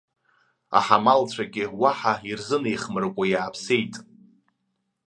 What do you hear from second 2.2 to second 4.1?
ирзынеихмыркәо иааԥсеит.